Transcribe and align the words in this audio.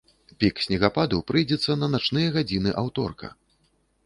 Пік 0.43 0.61
снегападу 0.65 1.19
прыйдзецца 1.31 1.75
на 1.83 1.91
начныя 1.97 2.33
гадзіны 2.39 2.69
аўторка. 2.85 3.27